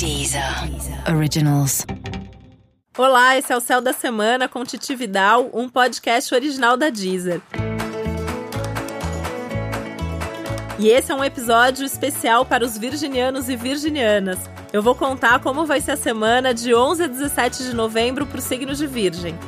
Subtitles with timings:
[0.00, 0.42] Deezer
[1.14, 1.84] Originals.
[2.96, 7.42] Olá, esse é o Céu da Semana com Titi Vidal, um podcast original da Deezer.
[10.78, 14.38] E esse é um episódio especial para os virginianos e virginianas.
[14.72, 18.38] Eu vou contar como vai ser a semana de 11 a 17 de novembro para
[18.38, 19.38] o signo de Virgem.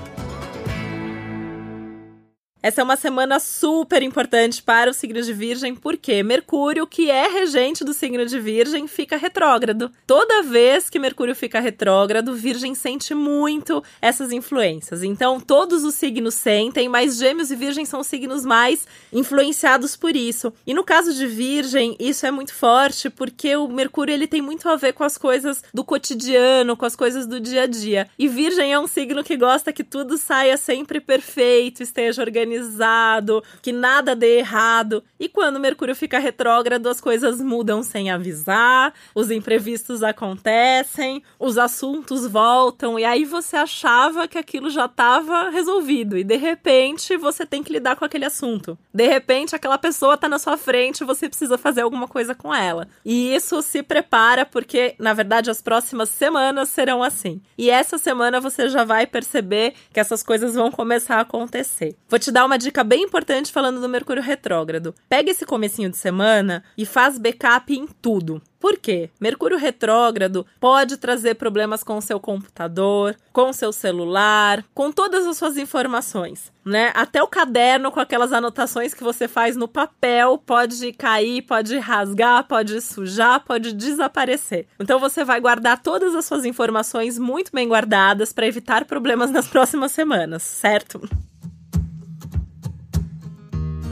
[2.63, 7.27] Essa é uma semana super importante para o signo de Virgem, porque Mercúrio, que é
[7.27, 9.91] regente do signo de Virgem, fica retrógrado.
[10.07, 15.03] Toda vez que Mercúrio fica retrógrado, Virgem sente muito essas influências.
[15.03, 20.53] Então, todos os signos sentem, mas Gêmeos e Virgem são signos mais influenciados por isso.
[20.65, 24.69] E no caso de Virgem, isso é muito forte, porque o Mercúrio ele tem muito
[24.69, 28.09] a ver com as coisas do cotidiano, com as coisas do dia a dia.
[28.17, 33.43] E Virgem é um signo que gosta que tudo saia sempre perfeito, esteja organizado organizado,
[33.61, 35.03] que nada dê errado.
[35.19, 42.27] E quando Mercúrio fica retrógrado, as coisas mudam sem avisar, os imprevistos acontecem, os assuntos
[42.27, 47.63] voltam, e aí você achava que aquilo já estava resolvido, e de repente você tem
[47.63, 48.79] que lidar com aquele assunto.
[48.93, 52.89] De repente, aquela pessoa está na sua frente, você precisa fazer alguma coisa com ela.
[53.05, 57.41] E isso se prepara porque, na verdade, as próximas semanas serão assim.
[57.57, 61.97] E essa semana você já vai perceber que essas coisas vão começar a acontecer.
[62.09, 64.93] Vou te dar dar uma dica bem importante falando do Mercúrio retrógrado.
[65.09, 68.43] Pega esse comecinho de semana e faz backup em tudo.
[68.59, 69.11] Por quê?
[69.21, 75.27] Mercúrio retrógrado pode trazer problemas com o seu computador, com o seu celular, com todas
[75.27, 76.93] as suas informações, né?
[76.95, 82.47] Até o caderno com aquelas anotações que você faz no papel pode cair, pode rasgar,
[82.47, 84.67] pode sujar, pode desaparecer.
[84.79, 89.47] Então você vai guardar todas as suas informações muito bem guardadas para evitar problemas nas
[89.47, 91.01] próximas semanas, certo?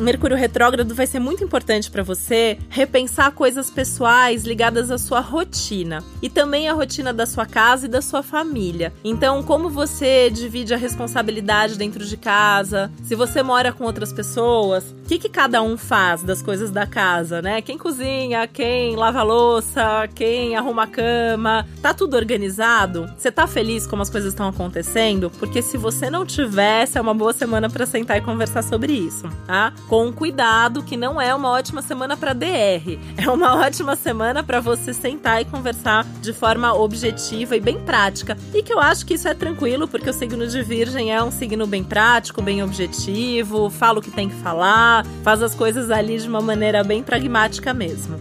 [0.01, 6.03] Mercúrio retrógrado vai ser muito importante para você repensar coisas pessoais ligadas à sua rotina
[6.23, 8.93] e também a rotina da sua casa e da sua família.
[9.05, 12.91] Então, como você divide a responsabilidade dentro de casa?
[13.03, 16.87] Se você mora com outras pessoas, o que, que cada um faz das coisas da
[16.87, 17.61] casa, né?
[17.61, 23.11] Quem cozinha, quem lava louça, quem arruma a cama, tá tudo organizado?
[23.19, 25.31] Você tá feliz como as coisas estão acontecendo?
[25.39, 29.29] Porque se você não tivesse, é uma boa semana para sentar e conversar sobre isso,
[29.47, 29.73] tá?
[29.91, 32.97] Com cuidado, que não é uma ótima semana para DR.
[33.17, 38.39] É uma ótima semana para você sentar e conversar de forma objetiva e bem prática.
[38.55, 41.33] E que eu acho que isso é tranquilo, porque o signo de Virgem é um
[41.33, 46.19] signo bem prático, bem objetivo, fala o que tem que falar, faz as coisas ali
[46.19, 48.17] de uma maneira bem pragmática mesmo.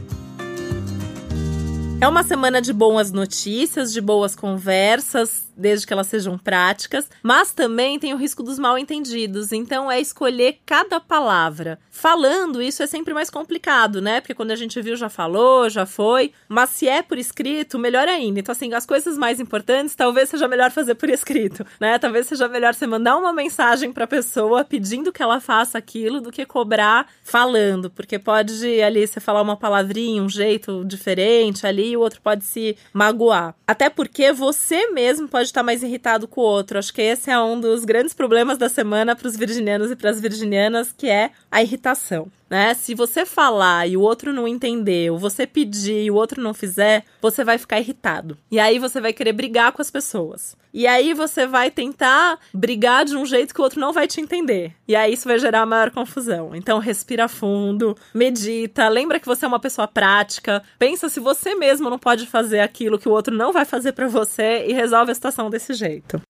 [2.02, 7.52] É uma semana de boas notícias, de boas conversas, desde que elas sejam práticas, mas
[7.52, 9.52] também tem o risco dos mal entendidos.
[9.52, 11.80] Então é escolher cada palavra.
[11.92, 14.22] Falando, isso é sempre mais complicado, né?
[14.22, 16.32] Porque quando a gente viu, já falou, já foi.
[16.48, 18.40] Mas se é por escrito, melhor ainda.
[18.40, 22.00] Então, assim, as coisas mais importantes, talvez seja melhor fazer por escrito, né?
[22.00, 26.32] Talvez seja melhor você mandar uma mensagem pra pessoa pedindo que ela faça aquilo do
[26.32, 27.90] que cobrar falando.
[27.90, 32.46] Porque pode ali você falar uma palavrinha, um jeito diferente ali, e o outro pode
[32.46, 33.56] se magoar.
[33.68, 36.80] Até porque você mesmo pode estar mais irritado com o outro.
[36.80, 40.10] Acho que esse é um dos grandes problemas da semana para os virginianos e para
[40.10, 42.32] as virginianas, que é a irritação.
[42.50, 42.74] Né?
[42.74, 46.54] Se você falar e o outro não entender, ou você pedir e o outro não
[46.54, 48.38] fizer, você vai ficar irritado.
[48.50, 50.58] E aí você vai querer brigar com as pessoas.
[50.74, 54.22] E aí você vai tentar brigar de um jeito que o outro não vai te
[54.22, 54.74] entender.
[54.88, 56.56] E aí isso vai gerar maior confusão.
[56.56, 61.90] Então respira fundo, medita, lembra que você é uma pessoa prática, pensa se você mesmo
[61.90, 65.16] não pode fazer aquilo que o outro não vai fazer para você e resolve a
[65.16, 66.22] situação desse jeito.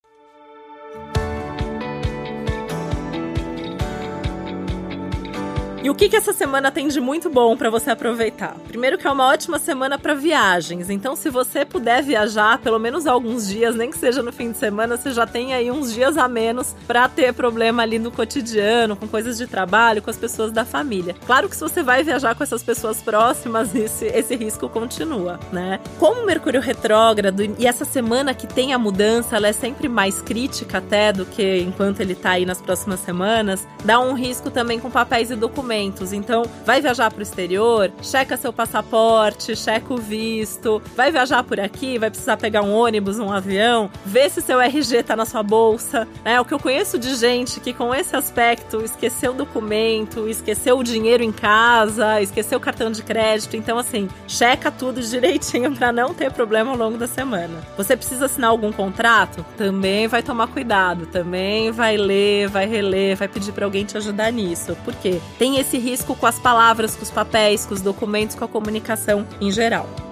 [5.81, 8.53] E o que, que essa semana tem de muito bom para você aproveitar?
[8.67, 10.89] Primeiro que é uma ótima semana para viagens.
[10.89, 14.57] Então, se você puder viajar pelo menos alguns dias, nem que seja no fim de
[14.57, 18.97] semana, você já tem aí uns dias a menos para ter problema ali no cotidiano,
[18.97, 21.15] com coisas de trabalho, com as pessoas da família.
[21.25, 25.79] Claro que se você vai viajar com essas pessoas próximas, esse, esse risco continua, né?
[25.97, 30.79] Como Mercúrio retrógrado e essa semana que tem a mudança, ela é sempre mais crítica
[30.79, 34.91] até do que enquanto ele tá aí nas próximas semanas, dá um risco também com
[34.91, 36.11] papéis e documentos documentos.
[36.13, 40.81] Então, vai viajar para o exterior, checa seu passaporte, checa o visto.
[40.95, 45.03] Vai viajar por aqui, vai precisar pegar um ônibus, um avião, vê se seu RG
[45.03, 46.07] tá na sua bolsa.
[46.25, 50.79] É o que eu conheço de gente que com esse aspecto esqueceu o documento, esqueceu
[50.79, 53.55] o dinheiro em casa, esqueceu o cartão de crédito.
[53.55, 57.61] Então, assim, checa tudo direitinho para não ter problema ao longo da semana.
[57.77, 59.45] Você precisa assinar algum contrato?
[59.55, 64.31] Também vai tomar cuidado, também vai ler, vai reler, vai pedir para alguém te ajudar
[64.31, 64.75] nisso.
[64.83, 65.19] Por quê?
[65.37, 69.27] Tem esse risco com as palavras, com os papéis, com os documentos, com a comunicação
[69.41, 70.08] em geral.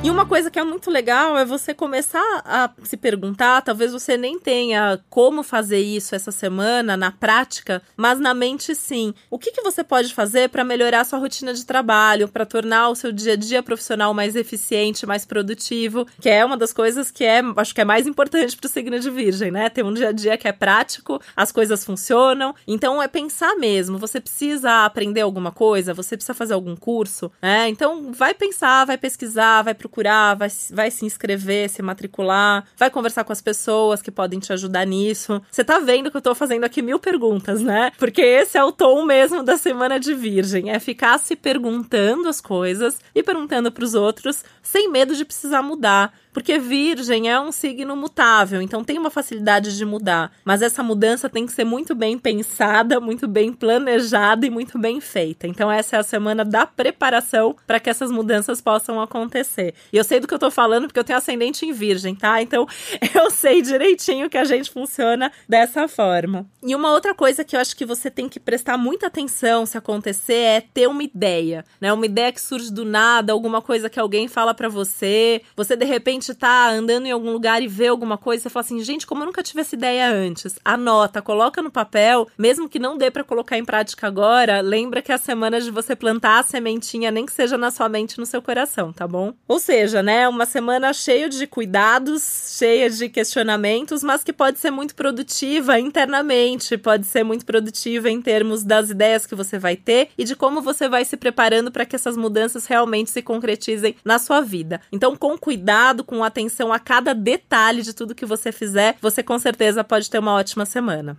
[0.00, 4.16] E uma coisa que é muito legal é você começar a se perguntar, talvez você
[4.16, 9.12] nem tenha como fazer isso essa semana na prática, mas na mente sim.
[9.28, 12.94] O que, que você pode fazer para melhorar sua rotina de trabalho, para tornar o
[12.94, 17.24] seu dia a dia profissional mais eficiente, mais produtivo, que é uma das coisas que
[17.24, 19.68] é, acho que é mais importante para o signo de Virgem, né?
[19.68, 22.54] Ter um dia a dia que é prático, as coisas funcionam.
[22.68, 27.68] Então é pensar mesmo, você precisa aprender alguma coisa, você precisa fazer algum curso, né?
[27.68, 29.87] Então vai pensar, vai pesquisar, vai procurar,
[30.36, 34.86] vai, vai se inscrever, se matricular, vai conversar com as pessoas que podem te ajudar
[34.86, 35.42] nisso.
[35.50, 37.90] Você tá vendo que eu tô fazendo aqui mil perguntas, né?
[37.98, 42.40] Porque esse é o tom mesmo da semana de Virgem, é ficar se perguntando as
[42.40, 46.12] coisas e perguntando para os outros sem medo de precisar mudar.
[46.38, 50.30] Porque Virgem é um signo mutável, então tem uma facilidade de mudar.
[50.44, 55.00] Mas essa mudança tem que ser muito bem pensada, muito bem planejada e muito bem
[55.00, 55.48] feita.
[55.48, 59.74] Então, essa é a semana da preparação para que essas mudanças possam acontecer.
[59.92, 62.40] E eu sei do que eu tô falando porque eu tenho ascendente em Virgem, tá?
[62.42, 62.66] Então,
[63.14, 66.46] eu sei direitinho que a gente funciona dessa forma.
[66.62, 69.76] E uma outra coisa que eu acho que você tem que prestar muita atenção se
[69.76, 71.92] acontecer é ter uma ideia, né?
[71.92, 75.84] Uma ideia que surge do nada, alguma coisa que alguém fala para você, você de
[75.84, 79.22] repente tá andando em algum lugar e vê alguma coisa, você fala assim, gente, como
[79.22, 80.58] eu nunca tive essa ideia antes.
[80.64, 85.12] Anota, coloca no papel, mesmo que não dê para colocar em prática agora, lembra que
[85.12, 88.26] é a semana de você plantar a sementinha, nem que seja na sua mente, no
[88.26, 89.32] seu coração, tá bom?
[89.46, 94.70] Ou seja, né, uma semana cheia de cuidados, cheia de questionamentos, mas que pode ser
[94.70, 100.08] muito produtiva internamente, pode ser muito produtiva em termos das ideias que você vai ter
[100.16, 104.18] e de como você vai se preparando para que essas mudanças realmente se concretizem na
[104.18, 104.80] sua vida.
[104.90, 109.38] Então, com cuidado, com atenção a cada detalhe de tudo que você fizer, você com
[109.38, 111.18] certeza pode ter uma ótima semana.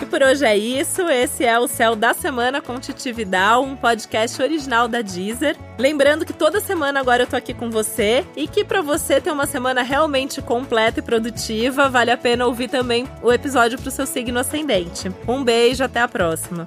[0.00, 1.02] E por hoje é isso.
[1.08, 5.56] Esse é o Céu da Semana com Titi Vidal, um podcast original da Deezer.
[5.78, 9.30] Lembrando que toda semana agora eu tô aqui com você e que para você ter
[9.30, 14.06] uma semana realmente completa e produtiva, vale a pena ouvir também o episódio pro seu
[14.06, 15.10] signo ascendente.
[15.26, 16.64] Um beijo, até a próxima.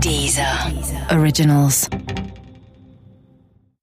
[0.00, 0.44] Deezer.
[1.16, 1.88] Originals.